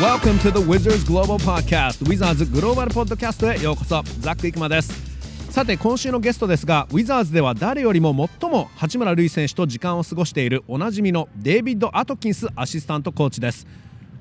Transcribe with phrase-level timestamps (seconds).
[0.00, 2.04] Welcome to the Wizards Global Podcast.
[2.06, 4.00] Wizards グローバルポッドキャストへようこそ。
[4.20, 4.92] ザック・イクマです。
[5.50, 13.66] さて今週のゲストですがウィザーズでは誰よりも最も八村塁選手と時間を過ごしているおなじみのデイビッド・アトキンスアシスタントコーチです。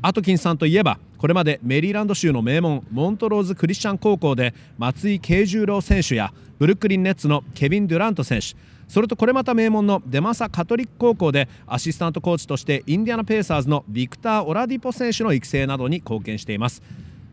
[0.01, 8.55] アトキンスさんといえばこれまでメリーランド州の名門モントローズ・クリスチャン高校で松井啓十郎選手やブルックリン・ネッツのケビン・デュラント選手
[8.87, 16.81] それとこれまた名門のデマサカトリック高校でアシスタントコーチとしてインディアナ・ペイサーズのビクター・オラディポ選手の育成などに貢献しています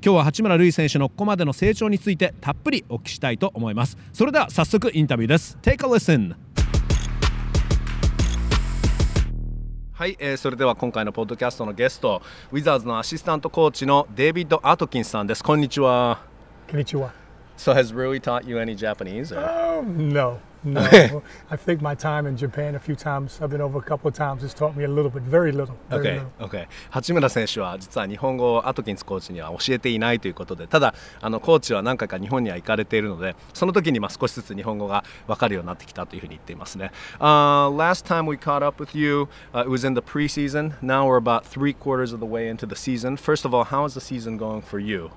[0.05, 6.34] 今日は八村塁選手のここまでの成長についてたっぷりお聞きしたいと思いますそれでは早速インタビューです Take a listen
[9.93, 16.21] はい、えー、それでは今回のポッドキャストのゲストウィザーズのアシスタントコーチのデイビッド・アトキンスさんですこんにちは
[16.68, 17.12] こんにちは
[17.57, 19.32] So has Rui taught you any Japanese?
[19.32, 19.38] Or?
[19.38, 20.41] Um, no.
[20.64, 20.80] No,
[21.50, 24.14] I think my time in Japan a few times, I've been over a couple of
[24.14, 25.77] times, has taught me a little bit, very little.
[25.90, 26.46] Very okay, little.
[26.46, 26.68] okay.
[26.90, 36.93] 八村選手は実は日本語をアトキンスコーチには教えていないということで、ただあのコーチは何回か日本には行かれているので、その時にまあ少しずつ日本語が分かるようになってきたというふうに言っていますね。
[37.21, 40.73] Uh, last time we caught up with you, uh, it was in the preseason.
[40.80, 43.16] Now we're about three quarters of the way into the season.
[43.16, 45.10] First of all, how is the season going for you?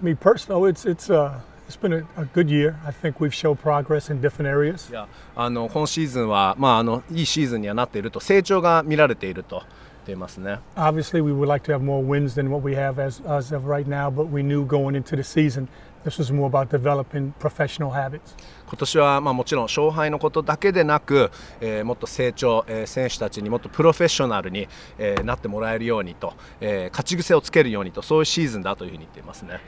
[0.00, 2.76] Me personally, it's it's uh It's been a, a, good year.
[2.86, 4.90] I think we've shown progress in different areas.
[4.90, 10.60] いやあの今シーズンは、まあ、あのいいシーズンにはなっていると成長が見られていると言っていますね。
[10.76, 13.86] Obviously, we would like to have more wins than what we have as, as of right
[13.86, 15.68] now, but we knew going into the season
[16.04, 18.34] this was more about developing professional habits.
[18.66, 21.30] 今年はまあもちろん勝敗のことだけでなく、
[21.60, 29.60] えー、もっと成長、えー、選手たちにもっとプロフェッショナルに、えー、なってもらえるようにと、えー、勝ち癖をつけるようにとそういうシーズンだというふうに言っていますね。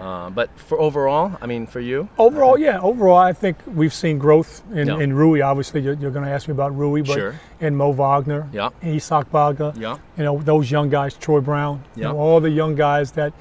[0.00, 2.08] Uh, but for overall, I mean, for you?
[2.18, 2.80] Overall, yeah.
[2.80, 4.98] Overall, I think we've seen growth in, yeah.
[4.98, 5.40] in Rui.
[5.40, 7.40] Obviously, you're, you're going to ask me about Rui, but sure.
[7.60, 8.70] in Mo Wagner, yeah.
[8.82, 9.98] Isak Baga, yeah.
[10.16, 12.08] you know, those young guys, Troy Brown, yeah.
[12.08, 13.32] you know, all the young guys that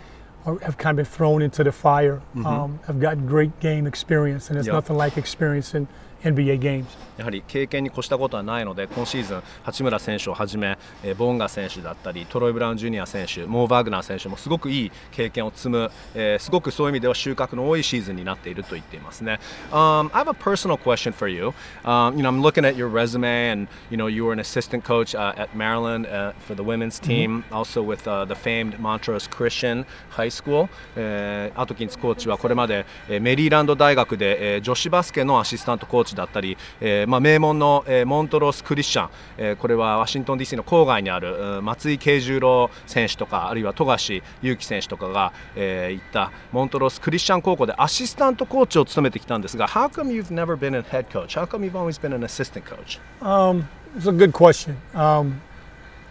[0.46, 2.46] are, have kind of been thrown into the fire, mm-hmm.
[2.46, 4.74] um, have gotten great game experience, and there's yeah.
[4.74, 5.88] nothing like experiencing
[6.23, 6.85] NBA games.
[7.17, 19.39] やはり経験に越したことはないので今シーズン八村選手をはじめ、えー、ボンガ選手だったりトロイ・ブラウン・ジュニア選手モー・バーグナー選手もすごくいい経験を積む、えー、すごくそういう意味では収穫の多いシーズンになっていると言っていますね。
[19.72, 21.53] Um, I have a personal question for you.
[21.84, 24.84] Um, you know, I'm looking at your resume and you know you were an assistant
[24.84, 27.53] coach uh, at Maryland uh, for the women's team, mm-hmm.
[27.53, 30.69] also with uh, the famed Montrose Christian High School.
[30.95, 51.40] えー、アトキンスコーチはこれまで、えー、メリーランド大学で、えー、女子バスケのアシスタントコーチだったり、えーまあ、名門の、えー、モントロース・クリスチャン、えー、これはワシントン DC の郊外にある、松井慶十郎選手とかあるいは富樫勇樹選手とかが、えー、行ったモントロース・クリスチャン高校でアシスタントコーチを務めてきたんですが How come you've never been a head coach?
[51.40, 53.00] How come you've always been an assistant coach?
[53.22, 54.78] Um, it's a good question.
[54.94, 55.41] Um,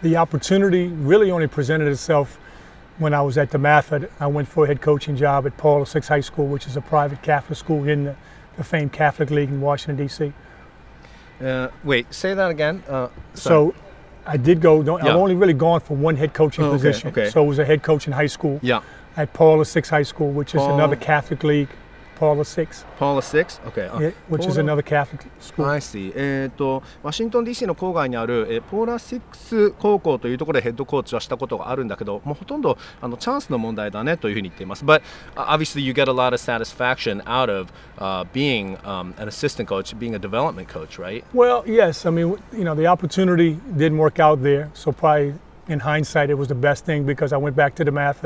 [0.01, 2.37] the opportunity really only presented itself
[2.97, 4.09] when I was at the Mathod.
[4.19, 6.81] I went for a head coaching job at Paul VI High School, which is a
[6.81, 8.15] private Catholic school in the,
[8.57, 10.33] the famed Catholic League in Washington, D.C.
[11.43, 12.83] Uh, wait, say that again.
[12.87, 13.73] Uh, so
[14.25, 14.81] I did go.
[14.81, 15.09] Yeah.
[15.09, 17.09] I've only really gone for one head coaching oh, okay, position.
[17.09, 17.29] Okay.
[17.29, 18.59] So it was a head coach in high school.
[18.61, 18.81] Yeah.
[19.15, 20.75] At Paula Six High School, which is Paul.
[20.75, 21.69] another Catholic league.
[22.22, 22.84] Paula Six.
[22.98, 23.60] Paula Six?
[23.68, 23.88] Okay.
[24.00, 25.66] Yeah, which is another Catholic school.
[25.66, 26.12] I see.
[26.16, 34.84] えっとワシントン DC の郊外にある、えー、ポーラシックス高校というところでヘッドコーチはしたことがあるんだけど、もうほとんどあのチャンスの問題だねというふうに言っています。
[34.84, 35.02] But
[35.36, 39.96] obviously you get a lot of satisfaction out of uh, being um, an assistant coach,
[39.98, 41.24] being a development coach, right?
[41.32, 42.04] Well, yes.
[42.04, 45.34] I mean, you know, the opportunity didn't work out there, so probably
[45.68, 48.24] in hindsight it was the best thing because I went back to the math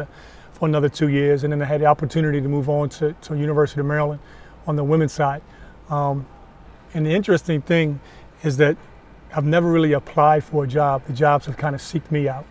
[0.58, 3.38] for another two years, and then I had the opportunity to move on to, to
[3.38, 4.20] University of Maryland
[4.66, 5.44] on the women's side.
[5.90, 6.26] Um,
[6.96, 8.00] and the interesting thing
[8.44, 8.76] is that
[9.36, 11.06] I've never really applied for a job.
[11.06, 12.46] The jobs have kind of seeked me out.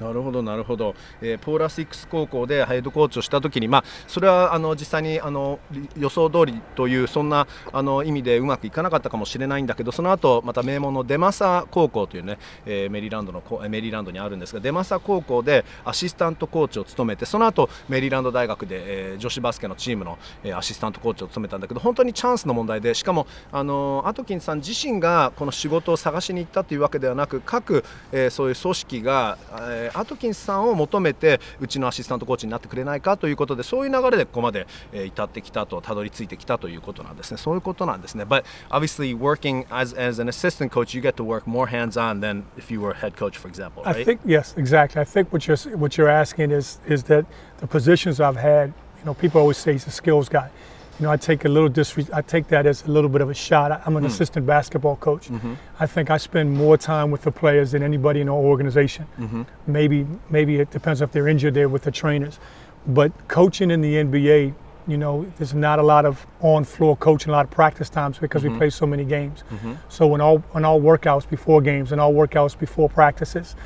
[0.00, 5.58] なるほど、なるほど、えー、ポーラシックス高校でヘッドコーチをしたときに、まあ、それはあの実際にあの
[5.96, 42.20] 予想通りというそんなあの意味でうまくいかなかったかもしれないんだけどその後また名門のデマサ高校というね、えー、メリーランドのメリーランドにあるんですがデマサ高校でアシスタントコーチを務めてその後メリーランド大学で、えー、女子バスケのチームの、えー、アシスタントコーチを務めたんだけど本当にチャンスの問題でしかもあのアトキンさん自身がこの仕事を探しに行ったというわけではなく各、えー、そういう組織が、えー、アトキンさんを求めてうちのアシスタントコーチになってくれないかということでそういう流れでここまで、えー、至ってきたとたどり着いてきたということなんですねそういうことなんですね But obviously working as, as an assistant coach you get to work more hands on
[42.20, 43.96] than if you were a head coach for example right?
[43.96, 47.26] I think yes exactly I think what you're what you're asking is is that
[47.58, 50.50] the positions I've had you know people always say he's a skills guy
[50.98, 53.28] You know, I take a little disre- I take that as a little bit of
[53.28, 53.70] a shot.
[53.70, 54.08] I- I'm an hmm.
[54.08, 55.28] assistant basketball coach.
[55.28, 55.54] Mm-hmm.
[55.78, 59.06] I think I spend more time with the players than anybody in our organization.
[59.18, 59.42] Mm-hmm.
[59.66, 62.38] Maybe maybe it depends if they're injured there with the trainers.
[62.86, 64.54] But coaching in the NBA,
[64.86, 68.44] you know, there's not a lot of on-floor coaching, a lot of practice times because
[68.44, 68.58] we mm-hmm.
[68.58, 69.42] play so many games.
[69.88, 73.56] So in all in all workouts before games and all workouts before practices,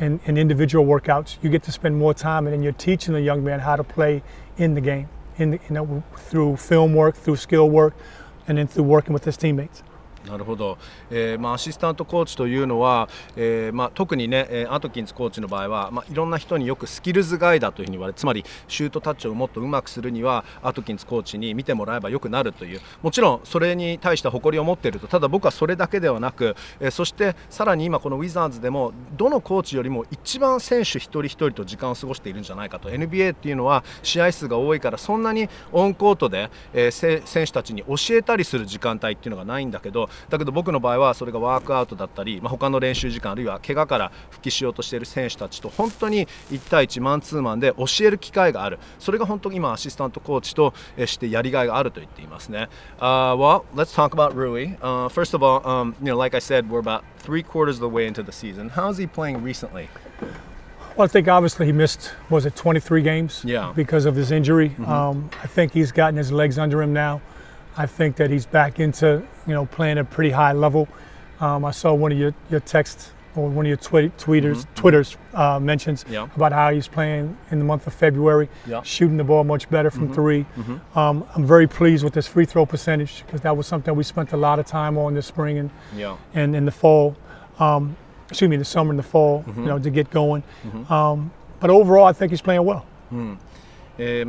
[0.00, 3.20] and, and individual workouts, you get to spend more time, and then you're teaching the
[3.20, 4.22] young man how to play
[4.56, 5.08] in the game,
[5.40, 7.94] in you know, through film work, through skill work,
[8.46, 9.82] and then through working with his teammates.
[10.26, 10.76] なるほど、
[11.10, 22.80] えーまあ、アシスタントコーチというのは、えーまあ、特にね、えーアトキンスコーチの場合は、まあ、いろんな人によくスキルズガイダーというふうに言われつまりシュートタッチをもっとうまくするにはアトキンスコーチに見てもらえばよくなるという。
[23.02, 25.08] もちろんそれに対して誇りを持っていると。
[25.08, 32.90] ただ僕はそれだけではなく、えーそしてさらに今このウィザーズでもどのコーチよりも一番選手一人一人と時間を過ごしているんじゃないかと。
[32.90, 52.68] NBA っていうのは試合数が多いからそんなにオンコートで、えー選手たちに教えたりする時間帯っていうのがないんだけどだけど僕の場合はそれがワークアウトだったり、まあ、他の練習時間あるいは怪我から復帰しようとしている選手たちと本当に1対1マンツーマンで教える機会があるそれが本当に今アシスタントコーチとえーしてやりがいがあると言っていますね。
[52.98, 54.76] Uh, well, let's talk about Rui.
[54.80, 57.80] Uh, first of all, um, you know, like I said, we're about three quarters of
[57.80, 58.70] the way into the season.
[58.70, 59.88] How's he playing recently?
[60.96, 63.42] Well, I think obviously he missed, was it 23 games?
[63.44, 63.72] Yeah.
[63.74, 64.74] Because of his injury.
[64.86, 67.20] Um, I think he's gotten his legs under him now.
[67.76, 70.88] I think that he's back into you know playing at a pretty high level.
[71.40, 74.74] Um, I saw one of your, your texts or one of your twi- tweeters, mm-hmm.
[74.74, 76.28] Twitter's uh, mentions yeah.
[76.34, 78.82] about how he's playing in the month of February, yeah.
[78.82, 80.14] shooting the ball much better from mm-hmm.
[80.14, 80.98] 3 mm-hmm.
[80.98, 84.32] Um, I'm very pleased with this free throw percentage because that was something we spent
[84.32, 86.16] a lot of time on this spring and yeah.
[86.34, 87.16] and in the fall.
[87.58, 87.96] Um,
[88.28, 89.66] excuse me, the summer and the fall, you mm-hmm.
[89.66, 90.42] know, to get going.
[90.64, 90.92] Mm-hmm.
[90.92, 92.86] Um, but overall, I think he's playing well.
[93.12, 93.38] Mm.
[93.98, 94.24] Eh,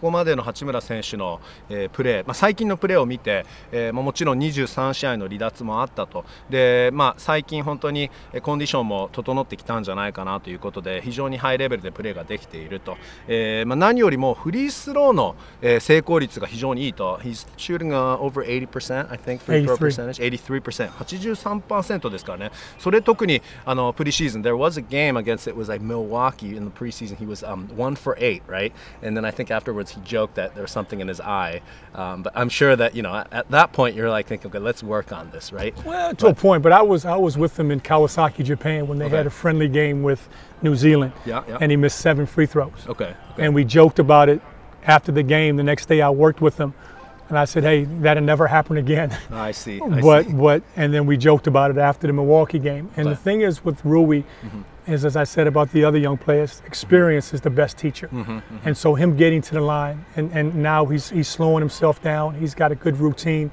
[0.00, 6.24] ここまでの八村選手の、えープレー、まあ、最近のプレーを見て、えーまあ、もちろん23試合の離脱もあったと。
[6.50, 12.96] で、まあ、最近、本当にえーコンディションも整ってきたんじゃないかなということで非常にハイレベルでプレーができていると、
[13.26, 17.18] えーまあ、何よりもフリースローの、えー成功率が非常にいいと。
[17.22, 20.60] He's shooting、uh, over 80% I think free throw 83 percentage.
[20.60, 22.50] 83% 83%ですからね。
[22.78, 27.16] それ特にあのプリシーズン there was a game against it was like Milwaukee in the preseason.
[27.16, 28.72] He was um, one for eight right?
[29.06, 31.60] And then I think afterwards he joked that there was something in his eye
[31.94, 34.58] um, but I'm sure that you know at, at that point you're like thinking okay
[34.58, 37.58] let's work on this right Well, to a point, but I was I was with
[37.58, 39.16] him in Kawasaki, Japan, when they Okay.
[39.18, 40.28] had a friendly game with
[40.62, 41.58] New Zealand, Yeah, yeah.
[41.60, 42.72] and he missed seven free throws.
[42.88, 43.44] okay, okay.
[43.44, 44.40] And we joked about it
[44.86, 45.56] after the game.
[45.56, 46.74] The next day, I worked with him,
[47.28, 50.32] and I said, "Hey, that'll never happen again." I see I but see.
[50.32, 52.90] but and then we joked about it after the Milwaukee game.
[52.96, 54.22] And the thing is with Rui,
[54.86, 58.08] is as I said about the other young players, experience is the best teacher.
[58.64, 62.34] And so him getting to the line, and, and now he's he's slowing himself down.
[62.34, 63.50] He's got a good routine,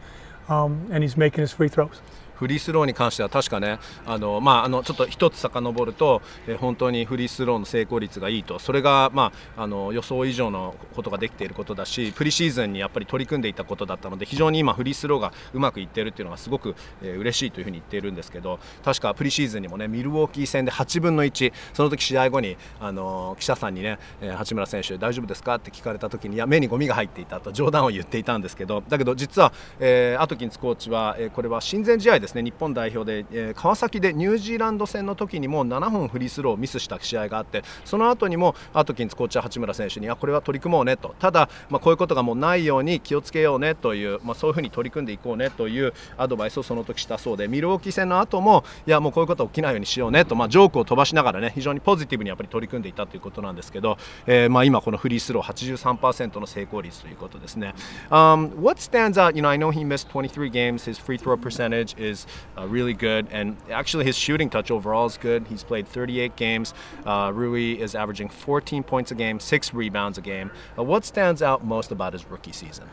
[0.50, 2.02] um, and he's making his free throws.
[2.42, 3.78] フリースローに関しては確かね
[4.08, 8.58] あの、まあ、あのちょっと一つ遡ると、えー本当にフリースローの成功率がいいと。
[8.60, 57.74] それが、まあ、あの予想以上のことができていることだしプリシーズンにやっぱり取り組んでいたことだったので非常に今フリースローがうまくいっているっていうのがすごく、えー嬉しいというふうに言っているんですけど確かプリシーズンにもねミルウォーキー戦で8分の1その時試合後にあの記者さんにね、えー八村選手大丈夫ですかって聞かれた時にいや目にゴミが入っていたと冗談を言っていたんですけどだけど実は、えーアトキンスコーチは、えーこれは親善試合ですね日本代表で、えー川崎でニュージーランド戦の時にも7本フリースローをミスした試合があってその後にもアトキンスコーチは八村選手にあこれは取り組もうねとただ、まあ、こういうことがもうないように気をつけようねという、まあ、そういうふうに取り組んでいこうねというアドバイスをその時したそうでミルウォーキー戦の後もいやもうこういうこと起きないようにしようねと、まあ、ジョークを飛ばしながらね非常にポジティブにやっぱり取り組んでいたということなんですけど、えーまあ、今このフリースロー83%の成功率ということですね。
[58.10, 60.86] Um, what stands out, you know, I know he missed 23 games.
[60.86, 62.21] His free throw percentage is
[62.58, 65.48] uh, really good, and actually his shooting touch overall is good.
[65.48, 66.74] He's played 38 games.
[67.06, 70.52] Uh, Rui is averaging 14 points a game, six rebounds a game.
[70.78, 72.90] Uh, what stands out most about his rookie season?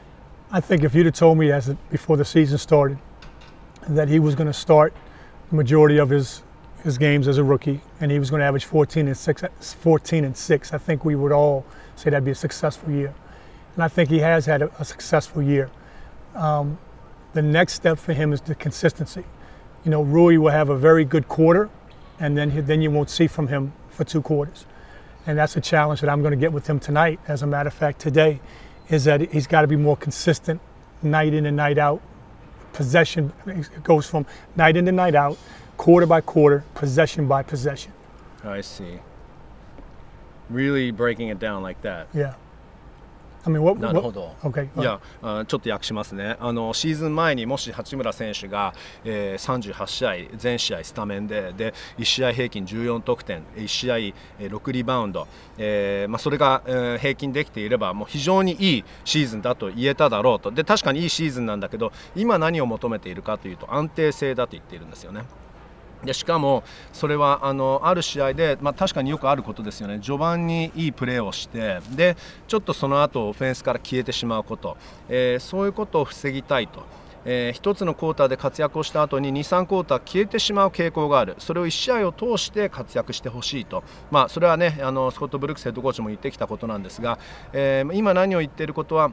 [0.51, 2.99] I think if you'd have told me as before the season started
[3.89, 4.95] that he was going to start
[5.51, 6.43] the majority of his
[6.85, 10.25] his games as a rookie and he was going to average 14 and 6 14
[10.25, 11.65] and 6 I think we would all
[11.97, 13.13] say that'd be a successful year
[13.75, 15.71] and I think he has had a, a successful year
[16.35, 16.79] um,
[17.35, 19.25] the next step for him is the consistency
[19.85, 21.71] you know Rui will have a very good quarter
[22.21, 24.65] and then he, then you won't see from him for two quarters
[25.29, 27.21] and that's a challenge that I'm going to get with him tonight.
[27.29, 28.41] As a matter of fact, today,
[28.89, 30.59] is that he's got to be more consistent,
[31.03, 32.01] night in and night out.
[32.73, 34.25] Possession it goes from
[34.57, 35.37] night in and night out,
[35.77, 37.93] quarter by quarter, possession by possession.
[38.43, 39.01] I see.
[40.49, 42.09] Really breaking it down like that.
[42.15, 42.35] Yeah.
[43.49, 44.35] I mean, what, なるほど。
[44.43, 44.69] Okay.
[44.79, 48.75] いやあちょっと訳しますねあのシーズン前にもし八村選手が、
[49.05, 55.27] えー、38試合全試合スタメンでで1試合平均14得点1試合えー6リバウンド、
[55.57, 65.23] えーまあ、それが、えー平均できていればもう非常にいいシーズンだと言えただろうとで確かにいいシーズンなんだけど今何を求めているかというと安定性だと言っているんですよね。
[66.05, 66.63] でしかも
[66.93, 74.77] それはあのある試合で、まあ、確かによくあることですよね、序盤にいいプレーをしてでちょっとその後オフェンスから消えてしまうこと、
[75.09, 76.83] えーそういうことを防ぎたいと。
[77.25, 87.19] え1つのクォーターで活躍をした後に2、3クォーター消えてしまう傾向がある、それを1試合を通して活躍してほしいと、まあ、それはねあのスコット・ブルックスヘッドコーチも言ってきたことなんですが、
[87.53, 89.11] えー今、何を言っていることは、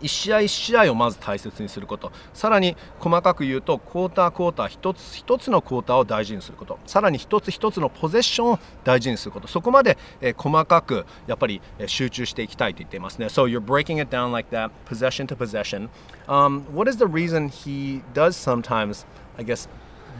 [0.00, 2.12] 1試合1試合をまず大切にすること。
[2.32, 6.78] さらに細かく言うとクォータークォーター1つ1つのクォーターを大事にすること。
[6.86, 9.48] さらに1つ1つのポゼッションを大事にすること。
[9.48, 13.26] そこまで、えー細かくやっぱり、えー集中していきたいと言っていますね。
[13.26, 19.04] So you're breaking it down like that possession to possession.What is the reason he does sometimes
[19.36, 19.68] I guess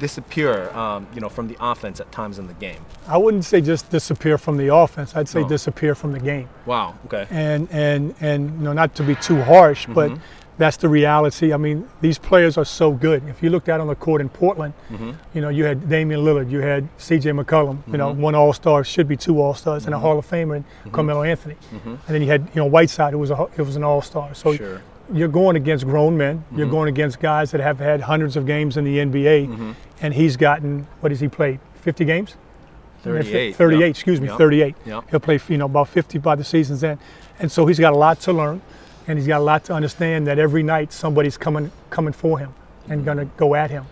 [0.00, 3.60] disappear um, you know from the offense at times in the game I wouldn't say
[3.60, 5.14] just disappear from the offense.
[5.14, 5.48] I'd say No.
[5.48, 6.48] disappear from the game.
[6.66, 10.22] Wow okay And and and you know, not to be too harsh, but mm-hmm.
[10.58, 11.52] that's the reality.
[11.52, 13.22] I mean, these players are so good.
[13.28, 15.12] If you looked out on the court in Portland, mm-hmm.
[15.34, 17.30] you know, you had Damian Lillard, you had C.J.
[17.30, 18.20] McCollum, you know, mm-hmm.
[18.20, 21.22] one All Star, should be two All Stars, and a Hall of Famer, and Carmelo
[21.22, 21.56] Anthony.
[21.84, 24.34] And then you had you know Whiteside, who was a it was an All Star.
[24.34, 24.82] So Sure.
[25.12, 26.44] You're going against grown men.
[26.50, 26.70] You're mm-hmm.
[26.70, 29.72] going against guys that have had hundreds of games in the NBA, mm-hmm.
[30.00, 31.60] and he's gotten what has he played?
[31.82, 32.36] 50 games.
[33.02, 33.86] 38 38, yeah.
[33.86, 34.36] excuse me, Yeah.
[34.36, 34.76] 38.
[34.84, 35.00] Yeah.
[35.10, 36.98] He'll play, you know, about 50 by the season's end.
[37.38, 38.60] And so he's got a lot to learn,
[39.06, 42.52] and he's got a lot to understand that every night somebody's coming coming for him
[42.84, 43.04] and mm-hmm.
[43.04, 43.86] going to go at him.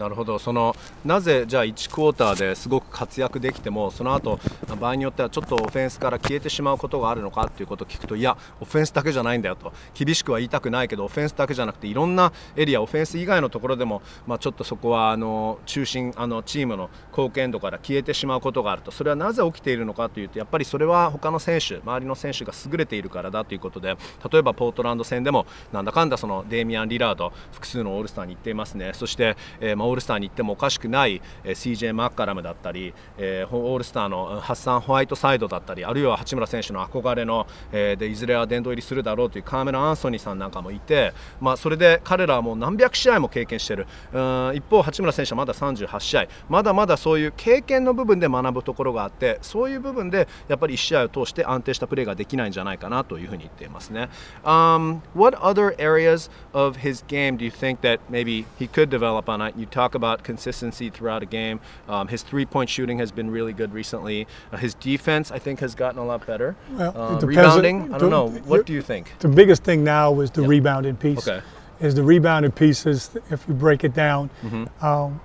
[0.00, 0.38] なるほど。
[0.38, 4.40] そのなぜじゃあ1クォーターですごく活躍できてもその後
[4.80, 9.74] 場合によってはちょっとオフェンスから消えてしまうことがあるのかということを聞くといやオフェンスだけじゃないんだよと。
[9.92, 18.90] 厳しくは言いたくないけどオフェンスだけじゃなくていろんなエリアオフェンス以外のところでも、まあ、ちょっとそこはあの中心あのチームの貢献度から消えてしまうことがあると。
[18.90, 23.98] それはなぜ起きているのかというとやっぱりそれは他の選手周りの選手が優れているからだということで
[24.32, 28.92] 例えばポートランド戦でもなんだかんだそのデイミアン・リラード複数のオールスターに行っていますね。
[28.94, 54.08] そして、えーまあ、オールスターに行ってもおかしくない、えー CJ マッカラムだったり、えーオールスターのハッサン・ホワイトサイドだったりあるいは八村選手の憧れの、えーでいずれは殿堂入りするだろうというカーメラ・アンソニーさんなんかもいて、まあ、それで彼らはもう何百試合も経験しているうん一方、八村選手はまだ38試合まだまだそういう経験の部分で学ぶところがあってそういう部分でやっぱり1試合を通して安定したプレーができないんじゃないかなというふうに言っていますね。
[54.44, 59.40] Um, what other areas of his game do you think that maybe he could develop on?
[59.56, 61.60] You talk about consistency throughout a game.
[61.88, 64.26] Um, his three-point shooting has been really good recently.
[64.52, 66.56] Uh, his defense, I think, has gotten a lot better.
[66.72, 68.28] Well, Uh, depends- rebounding, I don't know.
[68.28, 69.12] What do you think?
[69.20, 71.26] The biggest thing now is the rebounding piece.
[71.26, 71.40] Okay.
[71.80, 74.28] Is the rebounding pieces, if you break it down,
[74.82, 75.20] um,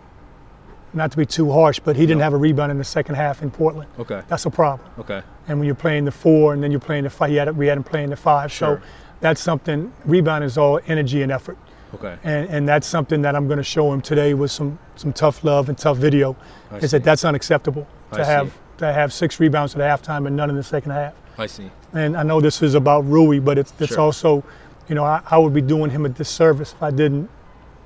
[0.94, 2.24] not to be too harsh, but he didn't Yeah.
[2.26, 3.90] have a rebound in the second half in Portland.
[4.00, 4.22] Okay.
[4.30, 4.88] That's a problem.
[5.00, 5.22] Okay.
[5.50, 7.68] And when you're playing the four and then you're playing the five, he had, we
[7.68, 8.52] had him playing the five.
[8.52, 8.78] Sure.
[8.78, 8.82] So
[9.20, 11.58] that's something, rebound is all energy and effort.
[11.96, 12.18] Okay.
[12.24, 15.44] And, and that's something that I'm going to show him today with some, some tough
[15.44, 16.36] love and tough video.
[16.72, 16.98] I is see.
[16.98, 18.58] that that's unacceptable I to have see.
[18.80, 21.14] to have six rebounds at halftime and none in the second half.
[21.38, 21.70] I see.
[21.94, 24.02] And I know this is about Rui, but it's, it's Sure.
[24.02, 24.44] also,
[24.88, 27.30] you know, I, I would be doing him a disservice if I didn't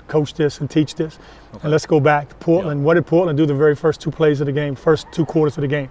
[0.08, 1.18] coach this and teach this.
[1.54, 1.60] Okay.
[1.62, 2.84] And let's go back to Portland.
[2.84, 5.56] What did Portland do the very first two plays of the game, first two quarters
[5.56, 5.88] of the game?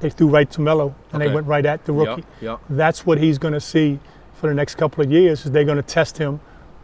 [0.00, 1.28] They threw right to Melo and Okay.
[1.28, 2.24] they went right at the rookie.
[2.40, 2.58] yeah.
[2.70, 3.98] That's what he's going to see
[4.34, 5.44] for the next couple of years.
[5.44, 6.38] Is they're going to test him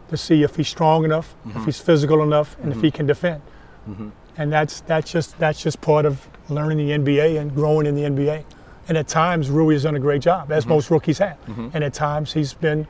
[0.09, 1.59] to see if he's strong enough, Mm-hmm.
[1.59, 2.97] if he's physical enough, and if he mm-hmm.
[2.97, 3.43] can defend.
[3.89, 4.09] Mm-hmm.
[4.37, 8.03] And that's that's just that's just part of learning the NBA and growing in the
[8.03, 8.45] NBA.
[8.89, 10.75] And at times, Rui has done a great job, as mm-hmm.
[10.75, 11.39] most rookies have.
[11.75, 12.87] And at times, he's been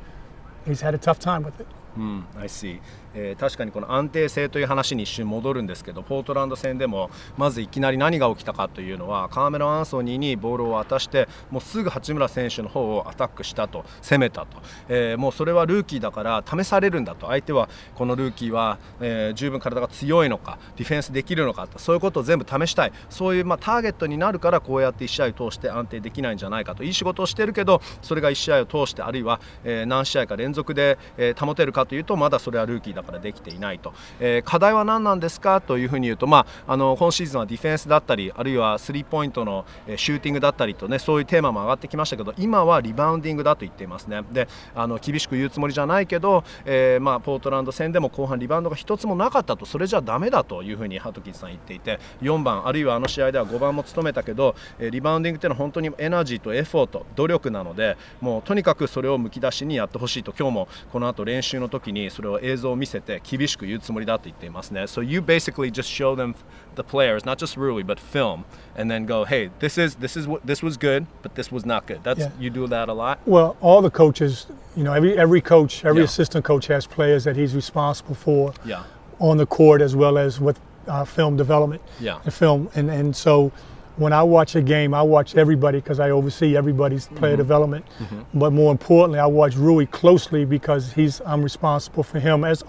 [0.67, 1.67] he's had a tough time with it.
[1.95, 2.81] Hmm, I see.
[3.15, 17.27] えー確かにこの安定性という話に一瞬戻るんですけどポートランド戦でもまずいきなり何が起きたかというのはカーメロ・アンソニーにボールを渡してもうすぐ八村選手の方をアタックしたと攻めたと、えーもうそれはルーキーだから試されるんだと。
[17.29, 21.79] 相手はこのルーキーは、えー十分体が強いのかディフェンスできるのかと。
[21.79, 22.93] そういうことを全部試したい。
[23.11, 26.83] そういうまあターゲットになるからこうやって1試合を通して安定できないんじゃないかと。
[26.85, 39.65] いい仕事をしてるけどそれが1試合を通してあるいは、えー何試合か連続で、えー保てるかというとまだそれはルーキーだからできていないと、えー、課題は何なんですかというふうに言うと、まあ、あの今シーズンはディフェンスだったりあるいはスリーポイントの
[39.97, 44.23] シューティングだったりと、ね、そういうテーマも上がってきましたけど今はリバウンディングだと言っていますね。
[44.33, 64.84] であの厳しく言うつもりじゃないけど、えー、まあ、ポートランド戦でも後半リバウンドが1つもなかったとそれじゃだめだというふうにハトキンさん言っていて4番あるいはあの試合では5番も務めたけどリバウンディングっていうのは本当にエナジーとエフォート努力なのでもうとにかくそれをむき出しにやってほしいと今日もこの後練習の時にそれを映像を見せて厳しく言うつもりだと言っていますね。
[64.84, 66.36] So you basically just show them
[66.76, 68.46] the players, not just Rui, but film,
[68.76, 71.66] and then go, hey, this is this is what this was good, but this was
[71.66, 72.04] not good.
[72.04, 72.32] That's yeah.
[72.40, 73.20] you do that a lot.
[73.26, 76.06] Well, all the coaches, you know, every every coach, every yeah.
[76.06, 78.84] assistant coach has players that he's responsible for yeah.
[79.20, 82.20] on the court as well as with uh, film development yeah.
[82.24, 83.52] and film, and and so
[83.97, 87.43] when I watch a game, I watch everybody because I oversee everybody's player mm-hmm.
[87.43, 87.87] development.
[87.99, 88.39] Mm-hmm.
[88.39, 92.65] But more importantly, I watch Rui closely because he's I'm responsible for him as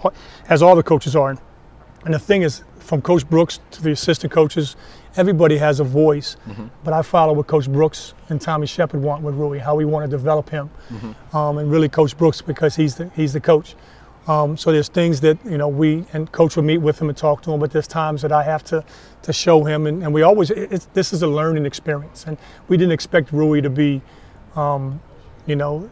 [0.48, 1.36] as all the coaches are.
[2.04, 4.76] And the thing is, from Coach Brooks to the assistant coaches,
[5.16, 6.36] everybody has a voice.
[6.46, 6.66] Mm-hmm.
[6.84, 10.08] But I follow what Coach Brooks and Tommy Shepard want with Rui, how we want
[10.08, 11.36] to develop him, mm-hmm.
[11.36, 13.74] um, and really Coach Brooks because he's the he's the coach.
[14.28, 17.16] Um, so there's things that you know we and coach will meet with him and
[17.16, 18.84] talk to him, but there's times that I have to
[19.25, 20.49] to show him, and, and we always
[20.93, 22.37] this is a learning experience, and
[22.67, 24.01] we didn't expect Rui to be,
[24.55, 25.01] um,
[25.45, 25.89] you know,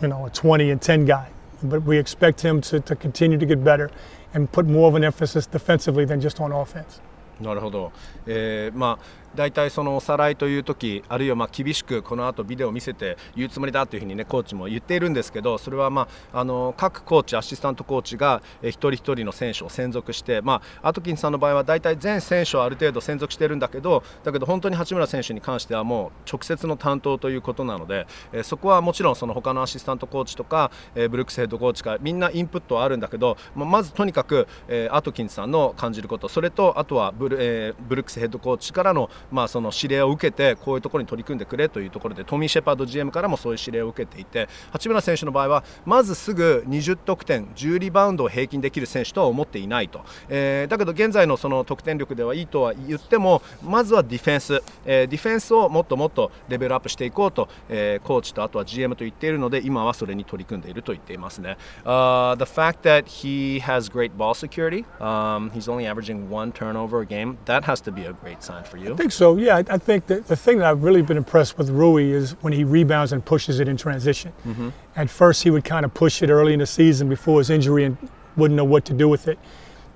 [0.00, 1.28] you know a 20 and 10 guy,
[1.62, 3.90] but we expect him to, to continue to get better
[4.34, 7.00] and put more of an emphasis defensively than just on offense.
[7.40, 7.92] なるほど、
[8.26, 61.57] えー、まあ 大体そのおさらいという時あるいはま厳しくこの後ビデオを見せて言うつもりだというふうにねコーチも言っているんですけどそれはまああの各コーチアシスタントコーチが一人一人の選手を専属してまあアトキンさんの場合は大体全選手をある程度専属しているんだけどだけど本当に八村選手に関してはもう直接の担当ということなので、えそこはもちろんその他のアシスタントコーチとか、えブルックスヘッドコーチかみんなインプットはあるんだけど、ままずとにかく、えアトキンさんの感じることそれとあとはブル,、えブルックスヘッドコーチからの,、まあその指令を受けてこういうところに取り組んでくれというところでトミー・シェパード GM からもそういう指令を受けていて八村選手の場合はまずすぐ20得点10リバウンドを平均できる選手とは思っていないと、えー、だけど現在のその得点力ではいいとは言ってもまずはディフェンス、えー、ディフェンスをもっともっとレベルアップしていこうと、えー、コーチとあとは GM と言っているので今はそれに取り組んでいると言っていますね。
[61.85, 67.05] Uh, the fact that he has great ball security, um, he's only averaging one turnover a
[67.05, 68.95] game, that has to be a great sign for you.
[69.13, 69.57] So, yeah.
[69.57, 72.53] I, I think that the thing that I've really been impressed with Rui is when
[72.53, 74.33] he rebounds and pushes it in transition.
[74.45, 74.69] Mm-hmm.
[74.95, 77.83] At first, he would kind of push it early in the season before his injury
[77.83, 77.97] and
[78.35, 79.37] wouldn't know what to do with it.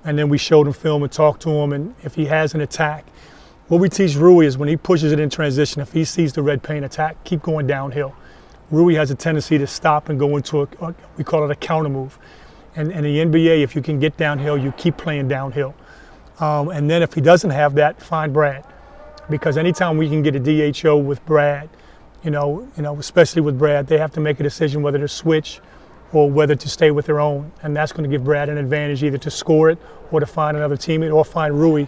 [0.04, 2.60] And then we showed him film and talked to him, and if he has an
[2.60, 3.04] attack,
[3.66, 6.42] what we teach Rui is when he pushes it in transition, if he sees the
[6.42, 8.14] red paint attack, keep going downhill.
[8.70, 11.56] Rui has a tendency to stop and go into a, a we call it a
[11.56, 12.18] counter move.
[12.76, 15.74] And in the NBA, if you can get downhill, you keep playing downhill.
[16.38, 18.64] Um, and then if he doesn't have that, find Brad
[19.30, 21.68] because anytime we can get a DHO with Brad,
[22.22, 25.08] you know, you know, especially with Brad, they have to make a decision whether to
[25.08, 25.60] switch
[26.12, 29.02] or whether to stay with their own, and that's going to give Brad an advantage
[29.04, 29.78] either to score it
[30.10, 31.86] or to find another teammate or find Rui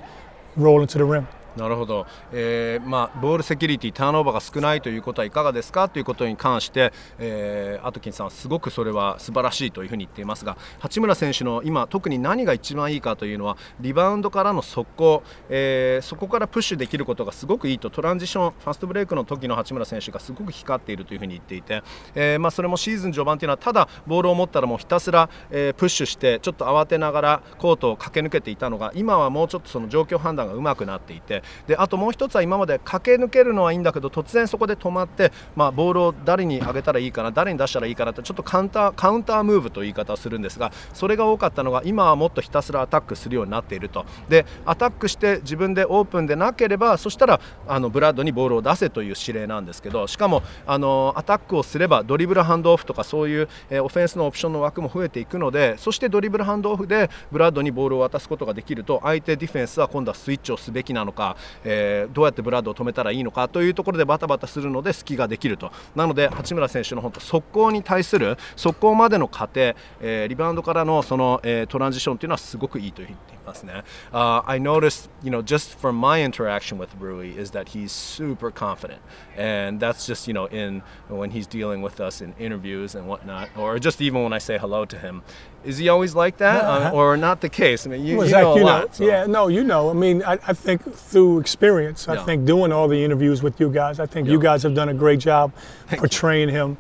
[0.57, 1.27] rolling to the rim.
[1.57, 5.89] なるほど、えーまあ、ボールセキュリティターンオーバーが少ないということはいかがですか？
[5.89, 21.83] ということに関して、えー、アトキンさんはすごくそれは素晴らしいというふうに言っていますが八村選手の今特に何が一番いいかというのはリバウンドからの速攻、えー、そこからプッシュできることがすごくいいとトランジションファストブレイクの時の八村選手がすごく光っているというふうに言っていて、
[22.15, 44.05] えーまあ、それもシーズン序盤というのはただボールを持ったらもうひたすら、えー、プッシュしてちょっと慌てながらコートを駆け抜けていたのが今はもうちょっとその状況判断がうまくなっていてであともう1つは今まで駆け抜けるのはいいんだけど突然そこで止まって、まあ、ボールを誰に上げたらいいかな誰に出したらいいかなってちょっとカウンターカウンタームーブという言い方をするんですがそれが多かったのが今はもっとひたすらアタックするようになっていると。
[44.29, 61.30] でアタックして自分でオープンでなければそしたらあのブラッドにボールを出せという指令なんですけどしかもあのアタックをすればドリブルハンドオフとかそういう、え、オフェンスのオプションの枠も増えていくのでそしてドリブルハンドオフでブラッドにボールを渡すことができると相手ディフェンスは今度はスイッチをすべきなのか、
[61.65, 73.85] えー、どうやってブラッドを止めたらいいのかというところでバタバタするので隙ができるとなので八村選手の本当速攻に対する速攻までの過程、えー、リバウンドからのその、えー、トランジションというのはすごくいいと言っていますね。
[74.13, 79.01] Uh, I noticed, you know, just from my interaction with Rui is that he's super confident,
[79.37, 83.49] and that's just you know in when he's dealing with us in interviews and whatnot,
[83.57, 85.23] or just even when I say hello to him.
[85.65, 87.87] Is he always like that, um, or not the case?
[87.87, 88.87] I mean, you, well, you know you lot.
[88.87, 89.05] Know, so.
[89.05, 89.91] Yeah, no, you know.
[89.91, 92.25] I mean, I, I think through experience, I yeah.
[92.25, 94.33] think doing all the interviews with you guys, I think yeah.
[94.33, 95.53] you guys have done a great job
[95.89, 96.77] portraying him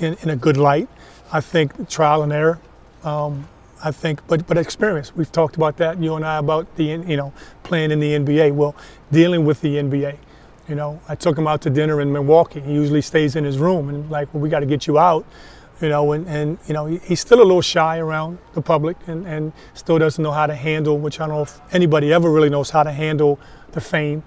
[0.00, 0.88] in, in, a good light.
[1.32, 2.58] I think trial and error.
[3.04, 3.48] Um,
[3.82, 5.14] I think, but but experience.
[5.14, 8.52] We've talked about that, you and I, about the you know playing in the NBA.
[8.52, 8.74] Well,
[9.12, 10.16] dealing with the NBA.
[10.68, 12.60] You know, I took him out to dinner in Milwaukee.
[12.60, 15.24] He usually stays in his room, and like, well, we got to get you out.
[15.80, 19.26] You know, and, and you know, he's still a little shy around the public, and,
[19.26, 20.98] and still doesn't know how to handle.
[20.98, 23.38] Which I don't know if anybody ever really knows how to handle
[23.72, 24.22] the fame.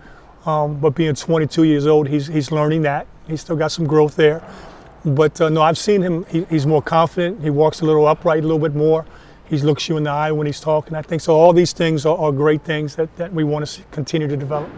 [0.45, 3.07] Um, but being 22 years old, he's he's learning that.
[3.27, 4.43] He's still got some growth there.
[5.05, 6.25] But uh, no, I've seen him.
[6.25, 7.41] He, he's more confident.
[7.41, 9.05] He walks a little upright, a little bit more.
[9.45, 10.95] He looks you in the eye when he's talking.
[10.95, 11.35] I think so.
[11.35, 14.69] All these things are, are great things that, that we want to continue to develop.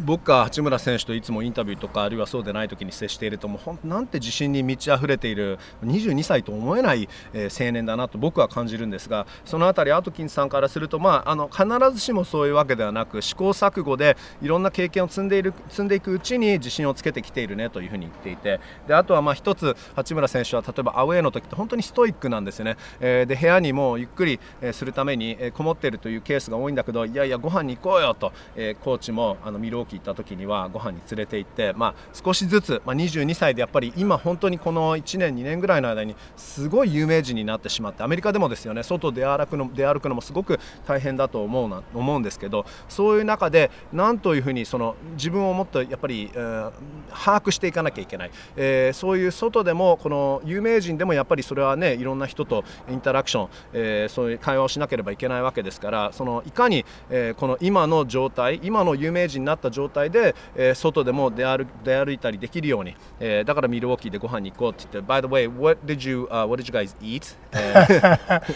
[0.00, 24.40] 僕が八村選手といつもインタビューとかあるいはそうでない時に接しているともうほんなんて自信に満ち溢れている22歳と思えない、えー、青年だなと僕は感じるんですがその辺りアトキンさんからすると、まあ、あの必ずしもそういうわけではなく試行錯誤でいろんな経験を積んでいる積んでいくうちに自信をつけてきているねというふうに言っていてであとはまあ一つ八村選手は例えばアウェーの時って本当にストイックなんですよね、えー、で部屋にもゆっくり
[24.72, 46.72] するためにこもっているというケースが多いんだけどいやいやご飯に行こうよと、えー、コーチもあのミルウォーキー行った時にはご飯に連れて行って、まあ、少しずつ、まあ、22歳でやっぱり今本当にこの1年2年ぐらいの間にすごい有名人になってしまってアメリカでもですよね外出歩くの出歩くのもすごく大変だと思うな思うんですけどそういう中で何というふうにその自分をもっとやっぱり、えー、
[47.10, 67.35] 把握していかなきゃいけない、えー、そういう外でもこの有名人でもやっぱりそれはねいろんな人とインタラクション、えー、そういう会話をしなければいけないわけですからそのいかに、えー、この今の状態今の有名人になった状態で、えー、外でも出歩出歩いたりできるように、えー、だからミルウォーキーでご飯に行こうって言って By the way, what did you,、uh, what did you guys eat?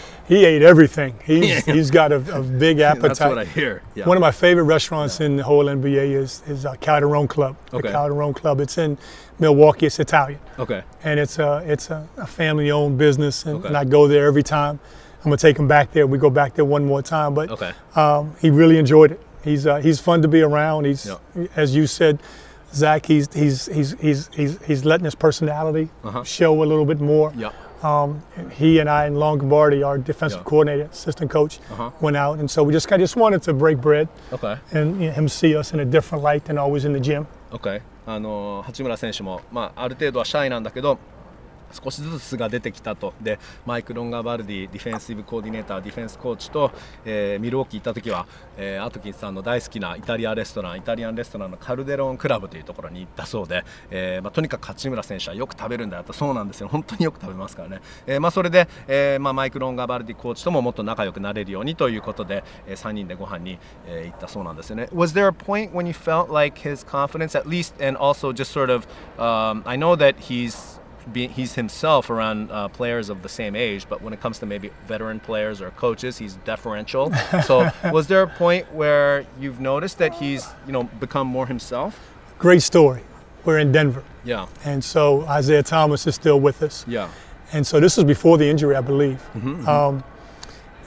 [0.28, 1.14] he ate everything.
[1.24, 3.02] He's, he's got a, a big appetite.
[3.02, 3.82] That's what I hear.
[3.94, 4.06] Yeah.
[4.06, 5.26] One of my favorite restaurants yeah.
[5.26, 7.56] in the whole NBA is, is uh, Calderon Club.
[7.72, 7.88] Okay.
[7.88, 8.60] The Calderon Club.
[8.60, 8.98] It's in
[9.38, 9.86] Milwaukee.
[9.86, 10.40] It's Italian.
[10.58, 10.82] Okay.
[11.02, 13.68] And it's a, it's a, a family-owned business, and, okay.
[13.68, 14.78] and I go there every time.
[15.24, 16.06] I'm gonna take him back there.
[16.06, 17.72] We go back there one more time, but okay.
[17.96, 19.20] um, he really enjoyed it.
[19.42, 20.86] He's uh, he's fun to be around.
[20.86, 21.20] He's yep.
[21.56, 22.20] as you said,
[22.72, 23.06] Zach.
[23.06, 26.24] He's he's he's he's he's, he's letting his personality uh-huh.
[26.24, 27.32] show a little bit more.
[27.36, 27.54] Yep.
[27.84, 30.46] Um, he and I and Longobardi, our defensive yep.
[30.46, 31.90] coordinator, assistant coach, uh-huh.
[32.00, 34.08] went out, and so we just I just wanted to break bread.
[34.32, 34.56] Okay.
[34.72, 37.26] And you know, him see us in a different light than always in the gym.
[37.52, 37.82] Okay.
[38.06, 40.98] あの八村選手もまあある程度はシャイなんだけど。
[41.71, 43.13] 少しずつが出てきたと。
[43.21, 46.71] でマイク・ロンガバルディディフェンシブコーディネーターディフェンスコーチと、
[47.05, 48.27] えー、ミルウォーキー行った時は、
[48.57, 56.13] えー、アトキンさんの大好きなイタリアレストランイタリアンレストランのカルデロンクラブというところに行ったそうで、えーまあ、とにかく八村選手はよく食べるんだよと。
[56.13, 56.67] そうなんですよ。
[56.67, 64.89] 本当によく食べますからね、えーまあ、それで、えーまあ、マイク・ロンガバルディコーチとももっと仲良くなれるようにということで、えー、3人でご飯に、えー、行ったそうなんですよね。
[64.93, 68.73] Was there a point when you felt like his confidence at least and also just sort
[68.73, 70.78] of、um, I know that he's
[71.13, 74.71] he's himself around uh, players of the same age, but when it comes to maybe
[74.87, 77.11] veteran players or coaches, he's deferential.
[77.45, 81.99] so, was there a point where you've noticed that he's you know become more himself?
[82.37, 83.03] Great story.
[83.45, 84.03] We're in Denver.
[84.23, 84.47] Yeah.
[84.65, 86.85] And so Isaiah Thomas is still with us.
[86.87, 87.09] Yeah.
[87.51, 89.17] And so this was before the injury, I believe.
[89.17, 89.67] Mm-hmm, mm-hmm.
[89.67, 90.03] Um,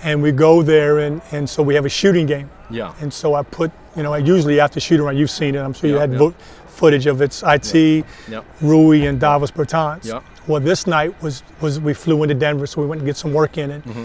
[0.02, 2.50] and we go there, and, and so we have a shooting game.
[2.70, 2.94] Yeah.
[3.00, 5.61] And so I put, you know, I usually after shooting around, you've seen it.
[5.61, 6.18] I'm sure you yeah, had yeah.
[6.18, 6.35] vo-
[6.72, 8.06] footage of its IT, yep.
[8.28, 8.44] Yep.
[8.61, 10.04] Rui, and Davos Bertans.
[10.04, 10.24] Yep.
[10.46, 13.32] Well, this night was was we flew into Denver, so we went to get some
[13.32, 13.85] work in it.
[13.85, 14.04] Mm-hmm.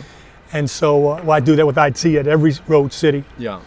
[0.53, 3.23] And so uh, well, I do that with IT at every road city.
[3.38, 3.62] Yeah.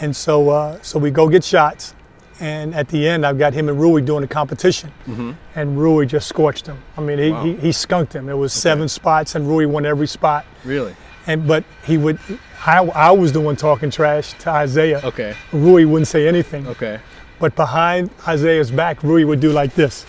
[0.00, 1.94] And so uh, so we go get shots,
[2.40, 5.32] and at the end I've got him and Rui doing a competition, mm-hmm.
[5.54, 6.78] and Rui just scorched him.
[6.96, 7.44] I mean, he, wow.
[7.44, 8.28] he, he, skunked him.
[8.28, 8.60] It was okay.
[8.60, 10.44] seven spots, and Rui won every spot.
[10.64, 10.94] Really?
[11.26, 12.18] And but he would,
[12.64, 15.00] I, I was the one talking trash to Isaiah.
[15.02, 15.34] Okay.
[15.52, 16.66] Rui wouldn't say anything.
[16.68, 17.00] Okay.
[17.38, 20.06] But behind Isaiah's back, Rui would do like this.